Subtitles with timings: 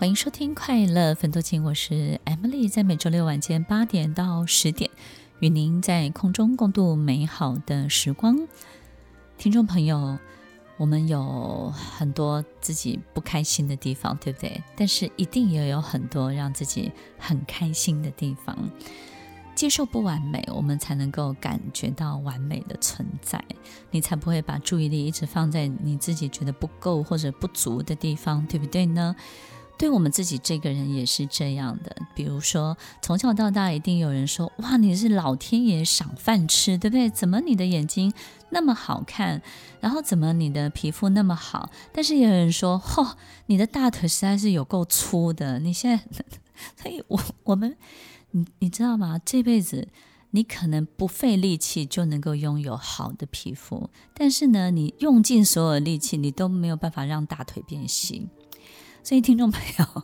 [0.00, 4.90] 欢迎收听《快乐分多情》，我是 Emily，在每周六晚间八点到十点，
[5.40, 8.48] 与您在空中共度美好的时光。
[9.36, 10.18] 听众朋友，
[10.78, 14.62] 我们有很多自己不开心的地方，对不对？
[14.74, 18.56] 但是一定也有很多让自己很开心的地方。
[19.54, 23.44] 接受不完美，我们才能够感觉到完美的存在。
[23.90, 29.14] 你才不会把注意力一直放在你自己觉得不够或者不足的地方，对不对呢？
[29.80, 31.96] 对我们自己这个人也是这样的。
[32.14, 37.08] 比如说，从小到大，一定有人说：“哇，你是老天爷赏饭吃，对不对？
[37.08, 38.12] 怎么你的眼睛
[38.50, 39.40] 那么好看？
[39.80, 43.14] 然后怎么你的皮肤那么好？”但是也有人说：“嚯，
[43.46, 46.24] 你的大腿实在是有够粗的。”你现在，
[46.76, 47.74] 所以我我们，
[48.32, 49.18] 你你知道吗？
[49.24, 49.88] 这辈子
[50.32, 58.28] 你可能不费力气就能够拥有好的皮肤，但是呢，你用尽所有力气，你都没有办法让大腿变细。
[59.02, 60.02] 所以，听众朋友，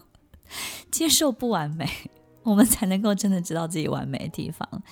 [0.90, 1.88] 接受不完美，
[2.42, 4.82] 我们才能够真的知道自己完美的地方。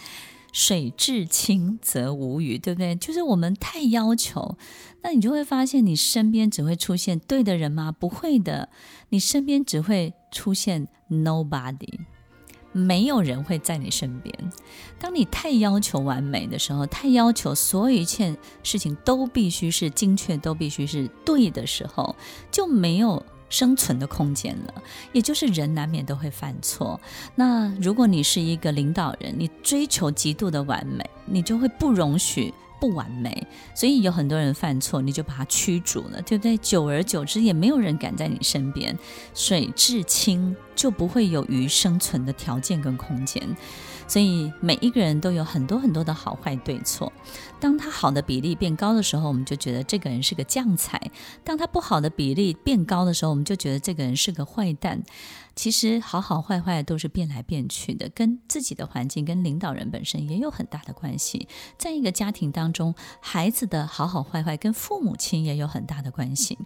[0.52, 2.94] 水至清则无鱼，对不对？
[2.94, 4.56] 就是我们太要求，
[5.02, 7.90] 那你就会发现，你身边只会出现对的人吗？
[7.90, 8.68] 不会的，
[9.08, 11.98] 你身边只会出现 nobody，
[12.70, 14.32] 没有人会在你身边。
[15.00, 22.14] 当你太要求完美的时候，太要求所有一切事情都必须是精确，都必须是对的时候，
[22.52, 23.26] 就没有。
[23.48, 24.74] 生存的空间了，
[25.12, 27.00] 也就是人难免都会犯错。
[27.34, 33.46] 那如果你是一个领导人，你追求极度的完美，你就会不容许不完美。
[33.74, 36.56] 所以有很多人犯错，你就把他驱逐了，对不对？
[36.58, 38.98] 久而久之，也没有人敢在你身边。
[39.34, 43.42] 水至清，就不会有鱼生存的条件跟空间。
[44.06, 47.10] 所以每一个人都有很多很多的好坏对错。
[47.64, 50.98] 当他好的比例变高的时候，我们就觉得这个人是个将才；
[51.42, 55.02] 当他不好的比例变高的时候，我们就觉得这个人是个坏蛋。
[55.56, 61.48] 其实好好坏坏都是变来变去的，跟自己的环境、跟领导人本身也有很大的关系。
[61.78, 66.58] 在一个家庭当中，孩子的好好坏坏跟父母亲也有很大的关系。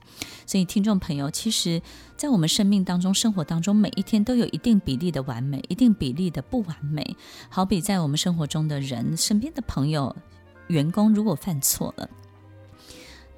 [0.47, 1.81] 所以，听众朋友，其实，
[2.17, 7.17] 在我们生命当中、生活当中，每一天都有一定比例的完美，一定比例的不完美。
[7.51, 10.17] 好比在我们生活中的人、身边的朋友、
[10.69, 12.09] 员工，如果犯错了。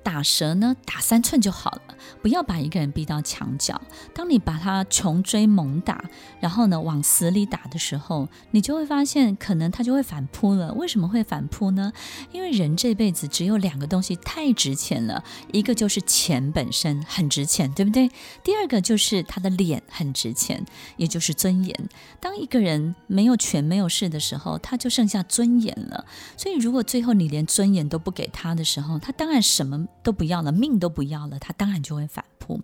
[0.02, 1.82] 打蛇呢，打三寸就好了，
[2.22, 3.80] 不要把一个人逼到墙角。
[4.14, 6.04] 当你把他穷追猛打，
[6.40, 10.72] 然后呢，往死里打的时候，你就会发现，可能他就会反扑了。
[10.72, 11.92] 为什么会反扑呢？
[12.32, 15.22] 因为人这辈子只有两个东西太值钱了，
[15.52, 18.10] 一个就是钱本身很值钱，对不对？
[18.42, 20.64] 第二个就是他的脸很值钱，
[20.96, 21.88] 也就是尊严。
[22.18, 26.04] 当一个人没有权没有势的时候，他就剩下尊严了。
[26.36, 29.86] 所以，如果最后你连尊严都不给他的时候，他当然什么。
[30.02, 32.60] 都不要了，命都不要了，他当然就会反扑。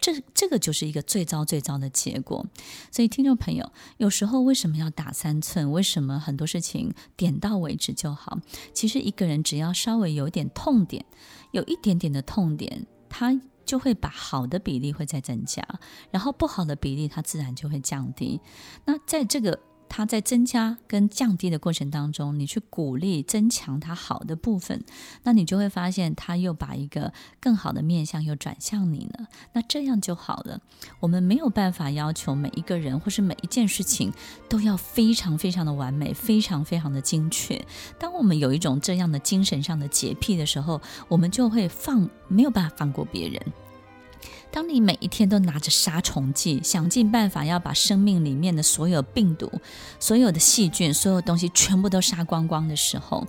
[0.00, 2.46] 这这个就是一个最糟最糟的结果。
[2.90, 5.70] 所以，听众朋友，有时候为什么要打三寸？
[5.72, 8.38] 为什么很多事情点到为止就好？
[8.72, 11.04] 其实一个人只要稍微有点痛点，
[11.52, 15.66] 有一点点的痛点，他就会把好的比例会再增加，
[16.10, 18.40] 然后不好的比例它自然就会降低。
[18.84, 19.58] 那在这个。
[19.88, 24.84] 他在增加跟降低的过程当中，你去鼓励增强他好的部分，
[25.22, 29.26] 那你就会发现他又把一个更好的面向又转向你了。
[29.52, 30.60] 那这样就好了。
[31.00, 34.12] 我们没有办法要求每一个人或是每一件事情
[34.48, 37.64] 都要非常非常的完美，非常非常的精确。
[37.98, 43.40] 当我们有一种这样的精神上的洁癖的时候，我们就会放，没有办法放过别人。
[44.50, 49.50] 当你每一天都拿着杀虫剂，想尽办法要把生命里面的所有病毒、
[50.00, 53.26] 所有的细菌、所有东西全部都杀光光的时候，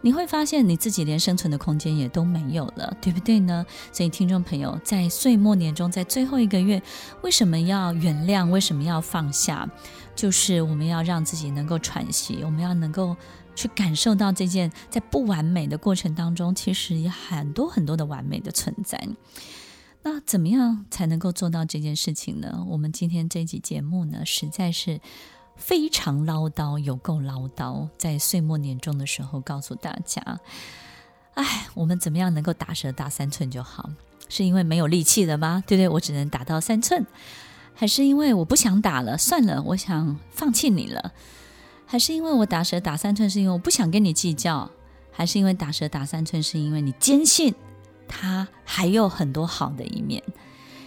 [0.00, 3.66] 你会发现你自己连生存的空间也都没有了，对不对呢？
[3.92, 6.80] 所以，听众朋友，在岁末年终，在最后一个月，
[7.22, 8.48] 为什么要原谅？
[8.48, 9.68] 为什么要放下？
[10.14, 13.16] 就是我们要让自己能够喘息，我们要能够
[13.56, 19.02] 去感受到这件在不完美的过程当中，其实有很多很多的完美的存在。
[20.02, 22.64] 那怎么样才能够做到这件事情呢？
[22.68, 24.98] 我们今天这集节目呢，实在是
[25.56, 27.86] 非常唠叨，有够唠叨。
[27.98, 30.40] 在岁末年终的时候，告诉大家，
[31.34, 33.90] 哎，我们怎么样能够打蛇打三寸就好？
[34.30, 35.62] 是因为没有力气了吗？
[35.66, 35.88] 对不对？
[35.88, 37.06] 我只能打到三寸，
[37.74, 39.18] 还是因为我不想打了？
[39.18, 41.12] 算了，我想放弃你了？
[41.84, 44.70] 还是因为我打蛇打三寸是因为我不想跟你计较？
[45.12, 47.54] 还是因为打蛇打三寸是因为你坚信？
[48.12, 50.20] 他还有很多好的一面，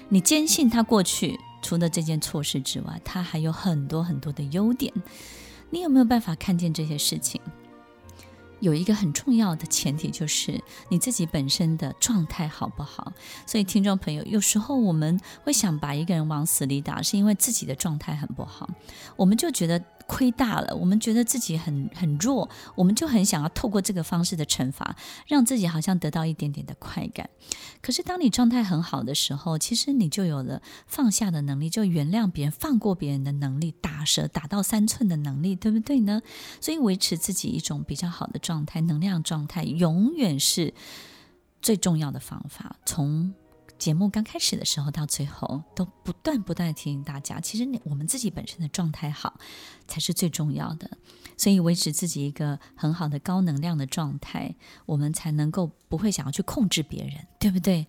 [0.10, 4.94] 你坚信他过去除了这件错事之外，他还有很多很多的优点。
[5.70, 7.42] 你有没有办法看见这些事情？
[8.60, 13.12] 有一个很重要的前提，就是你自己本身的状态好不好。
[13.48, 18.70] 所以，听众朋友，有时候我们会想把一个人往死里打，是因为自己的状态很不好，
[19.16, 19.82] 我们就觉得。
[20.08, 24.96] 亏大了，我们觉得自己很很弱，我们就很想要透过这个方式的惩罚，
[25.28, 27.30] 让自己好像得到一点点的快感。
[27.82, 36.22] 可是当你状态很好的时候，其实你就有了放下的能力，就原谅别人、放过别人的能力，打蛇打到三寸的能力，对不对呢？
[36.62, 40.74] 所以维持自己一种比较好的状态、能量状态，永远是
[41.62, 42.76] 最重要的方法。
[42.86, 43.34] 从
[43.84, 49.38] 节目刚开始的时候到最后，都不断不断提醒大家，其实你我们自己本身的状态好
[49.90, 50.90] 才是最重要的。
[51.36, 57.86] 所以维持自己一个很好的高能量的状态，我们才能够不会想要去控制别人，对不对？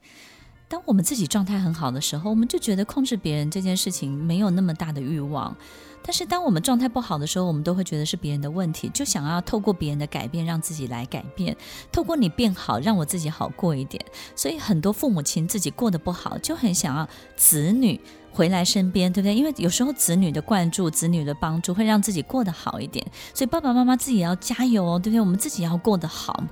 [0.75, 5.57] 当我们自己状态很好的时候，我们就觉得控制别人这件事情没有那么大的欲望。
[6.03, 11.57] 但是当我们状态不好的时候，我们都会觉得是别人的问题，就想要透过别人的改变让自己来改变，
[11.93, 14.05] 透过你变好，让我自己好过一点。
[14.35, 18.01] 所以很多父母亲自己过得不好，就很想要子女
[18.33, 19.37] 回来身边，对不对？
[19.37, 23.07] 因为有时候子女的关注、子女的帮助会让自己过得好一点。
[23.33, 25.21] 所以爸爸妈妈自己也要加油哦，对不对？
[25.21, 26.43] 我们自己要过得好。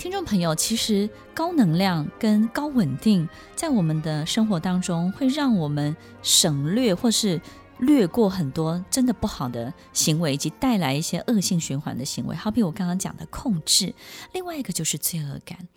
[0.00, 7.38] 听众朋友，其实高能量跟高稳定，在我们的生活当中，会让我们省略或是
[7.80, 12.34] 略过很多真的不好的行为，以及带来一些恶性循环的行为。
[12.34, 13.94] 好比我刚刚讲的控制，
[14.32, 15.68] 另外一个就是罪恶感，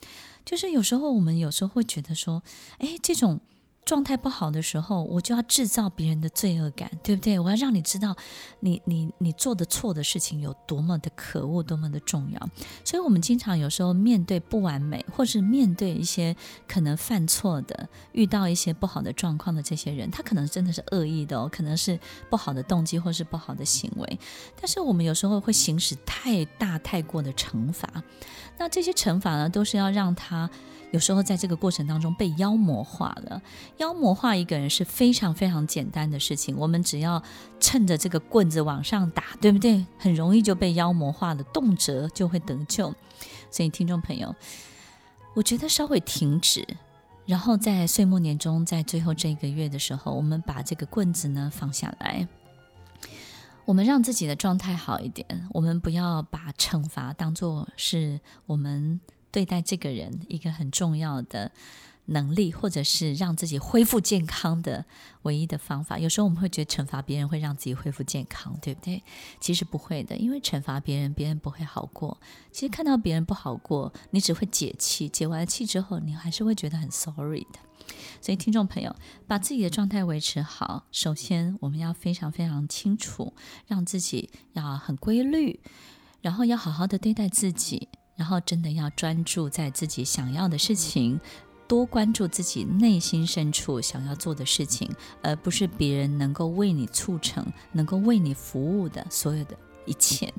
[0.46, 2.42] 就是有时候我们有时候会觉得说，
[2.78, 3.42] 哎，这种。
[3.86, 7.38] 状态不好的时候，我就要制造别人的罪恶感，对不对？
[7.38, 8.16] 我要让你知道
[8.62, 12.40] 你，你你做的错的事情有多么的可恶，多么的重要。
[12.86, 16.36] 所以，我们经常有时候面对不完美，或是面对一些
[16.68, 22.00] 可能犯错的、遇到一些不好的状况的这些人，他可能真的是恶意的哦，可能是
[22.30, 24.20] 不好的动机或是不好的行为。
[24.56, 27.90] 但是，我们有时候会行使太大太过的惩罚。
[28.58, 30.50] 那这些惩罚呢，都是要让他。
[30.92, 33.42] 有时候在这个过程当中被妖魔化了。
[33.78, 37.22] 妖魔化一个人是非常非常简单的事情，我们只要
[37.60, 39.86] 趁着这个棍子往上打，对不对？
[39.98, 42.94] 很容易就被妖魔化了，动辄就会得救。
[43.50, 44.36] 所以听众朋友，
[45.34, 46.66] 我觉得稍微停止，
[47.26, 52.28] 然后在岁末年终，在最后这一个月的时候，我们把这个棍子呢放下来，
[53.66, 59.00] 我们让自己的状态好一点，我们不要把惩罚当作是我们。
[59.34, 61.52] 对待这个人一个很重要的
[62.06, 64.86] 能力，或者是让自己恢复健康的
[65.22, 65.98] 唯一的方法。
[65.98, 69.02] 有时候我们会觉得惩罚别人会让自己恢复健康，对不对？
[69.40, 72.20] 其实不会的，因为惩罚别人，别人不会好过。
[72.52, 77.60] 其实看到别人不好过，你只会解气，解完气之后，你还是会觉得很 sorry 的。
[78.22, 78.96] 所以，听众朋友，
[79.28, 83.34] 把自己的状态维持好，首先我们要非常非常清楚，
[83.68, 85.60] 让自己要很规律，
[86.22, 87.90] 然后要好好的对待自己。
[88.16, 91.20] 然后，真的要专注在自己想要的事情，
[91.74, 94.88] 多关注自己内心深处想要做的事情，
[95.24, 100.32] 而不是别人能够为你促成、能够为你服务的所有的一切。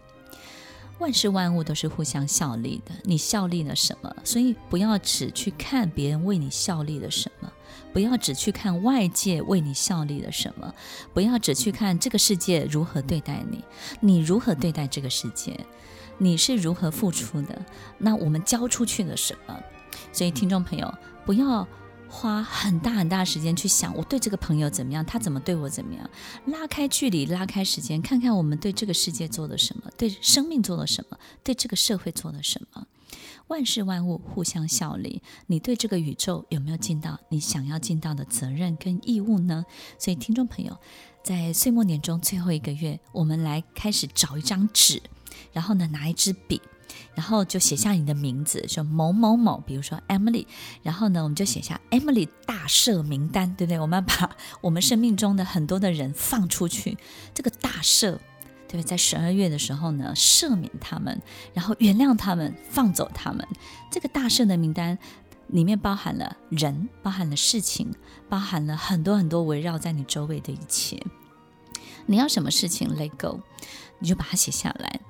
[1.01, 4.15] 万事万物都是互相效力的，你效力了什么？
[4.23, 7.53] 所以不要只去看别人为你效力了什么，
[7.93, 10.73] 不要只去看外界为你效力了什么，
[11.13, 13.65] 不要只去看这个世界如何对待你，
[13.99, 15.59] 你如何对待这个世界。
[16.17, 17.61] 你是如何付出的？
[17.99, 19.61] 那我们交出去了什么？
[20.13, 20.93] 所以，听众朋友，
[21.25, 21.67] 不要
[22.09, 26.09] 花很大很大时间去想我对这个朋友怎么样，他怎么对我怎么样。
[26.47, 32.87] 拉开距离，拉开时间，看看我们对这个世界做了什么，对生命做了什么，对这个社会做了什么。
[33.49, 39.65] 万事万物互相效力，你对这个宇宙有没有尽到你想要尽到的责任跟义务呢？
[39.99, 40.79] 所以，听众朋友，
[41.23, 45.03] 在岁末年终最后一个月，我们来开始找一张纸。
[45.53, 46.61] 然后呢，拿一支笔，
[47.15, 50.46] 然后就写下你的名字，说某某某，比如说 Emily。
[50.82, 53.79] 然后呢，我们就写下 Emily 大赦名单，对不对？
[53.79, 56.96] 我们要把我们生命中的很多的人放出去，
[57.32, 58.19] 这个大赦，
[58.67, 58.82] 对不对？
[58.82, 61.20] 在十二月的时候呢，赦免他们，
[61.53, 63.46] 然后原谅他们，放走他们。
[63.91, 64.98] 这个大赦的名单
[65.48, 67.94] 里面包含了人，包含了事情，
[68.29, 71.01] 包含了很多很多围绕在你周围的一切。
[72.06, 73.41] 你要什么事情 let go，
[73.98, 75.01] 你就把它写下来。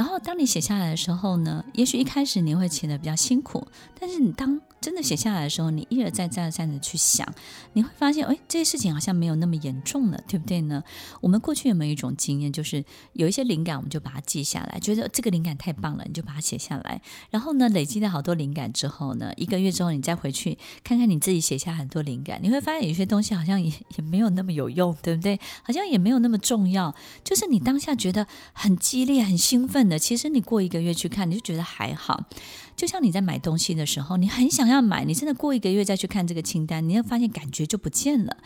[0.00, 3.66] 然后，当你写下来的时候呢，也许一开始你会写得比较辛苦，
[4.00, 7.26] 但是你当真的写下来的时候，你一而再再而三的去想，
[7.74, 10.82] 你会发现，哎，这些事情好像没有那么严重了，对不对呢？
[11.20, 17.00] 我们过去有没有一种经验，就是有一些灵感，我们就把它记下来，觉得这个灵感太棒了，你就把它写下来。
[17.30, 25.38] 然后呢，累积了好多灵感之后呢，一个月之后你再回去看看你自己写下很多灵感，你会发现有些东西好像也也没有那么有用，对不对？
[25.62, 26.94] 好像也没有那么重要。
[27.22, 32.24] 就是你当下觉得很激烈、很兴奋的，其实你过一个月去看，你就觉得还好。
[32.76, 38.36] 就像你在买东西的时候，你很想要买，你真的过一个月再去看这个清单，你会发现感觉就不见了。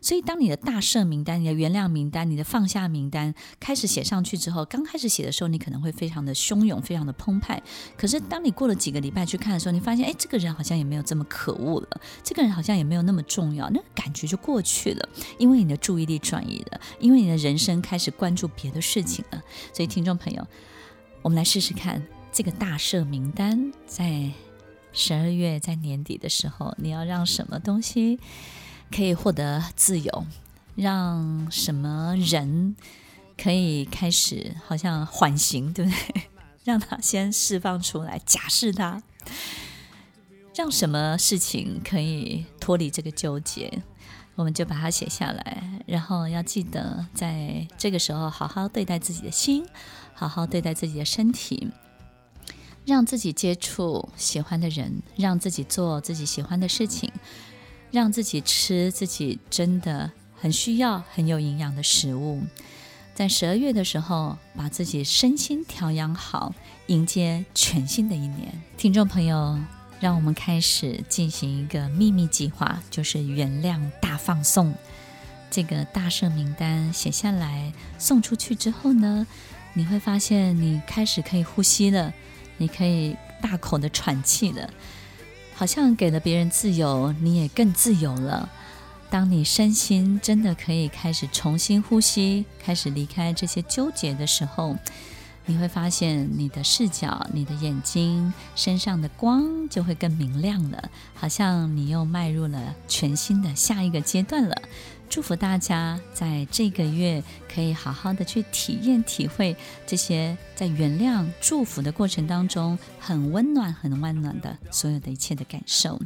[0.00, 7.60] 所以，当你的大赦名单、你的原谅名单、你的放下名单开始写上去之后，刚开始写的时候，你可能会非常的汹涌、非常的澎湃。
[7.96, 19.42] 可是，当你过了几个礼拜去看的时候，你发现，哎，这个人好像也没有这么可恶了，这个人好像也没有那么重要，那个感觉就过去了，因为你的注意力转移了，因为你的人生开始关注别的事情了。
[19.72, 20.46] 所以，听众朋友，
[21.22, 22.00] 我们来试试看。
[22.38, 24.30] 这个大赦名单在
[24.92, 28.20] 十二月，在年底的时候，你要让什么东西
[28.92, 30.24] 可以获得自由？
[30.76, 32.76] 让什么人
[33.36, 36.22] 可以开始好像缓刑，对不对？
[36.62, 39.02] 让他先释放出来，假释他。
[40.54, 43.82] 让什么事情可以脱离这个纠结？
[44.36, 49.66] 我们就把它写下来，然后要记得在这个时候好好对待自己的心，
[50.14, 51.72] 好好对待自己的身体。
[52.88, 57.12] 让自己接触喜欢的人，让自己做自己喜欢的事情，
[57.90, 62.40] 让自己吃自己真的很需要、很有营养的食物。
[63.14, 66.54] 在十二月的时候，把自己身心调养好，
[66.86, 68.58] 迎接全新的一年。
[68.78, 69.58] 听众朋友，
[70.00, 74.72] 让我们开始进行一个秘密计划，就是原谅大放送。
[75.50, 79.26] 这个大赦名单写下来，送出去之后呢，
[79.74, 82.14] 你会发现你开始可以呼吸了。
[82.58, 84.68] 你可以大口的喘气了，
[85.54, 88.50] 好像给了别人自由，你也更自由了。
[89.10, 94.76] 当你身心真的可以开始重新呼吸，开始离开这些纠结的时候，
[95.46, 104.60] 你会发现你的视角、你的眼睛、身上的光就会更明亮了，好像你又迈入了全新的下一个阶段了。
[105.08, 107.22] 祝福大家在这个月
[107.52, 115.98] 可以好好的去体验、体会这些在原谅、祝福的过程当中很温暖、很温暖的所有的一切的感受。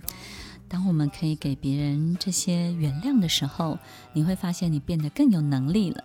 [0.68, 3.78] 当我们可以给别人这些原谅的时候，
[4.12, 6.02] 你会发现你变得更有能力了。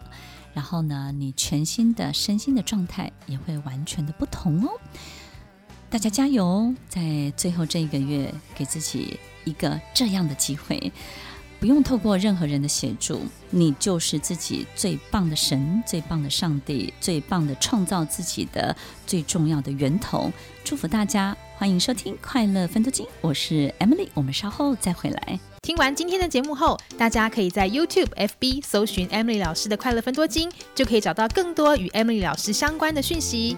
[0.54, 4.72] 然后呢，你全新的身心的状态也会完全的不同哦。
[5.90, 10.92] 大家加油，在最后这一个月给自己一个这样的机会。
[11.60, 18.76] 不用透过任何人的协助，你就是自己最棒的神、最棒的上帝、最棒的创造自己的
[19.08, 20.32] 最重要的源头。
[20.64, 25.40] 祝福大家，欢迎收听《快乐分多金》，我是 Emily，我们稍后再回来。
[25.64, 33.58] 听完今天的节目后，大家可以在 YouTube、FB 搜寻 Emily 老师的《快乐分多金》，就可以找到更多与 Emily 老师相关的讯息。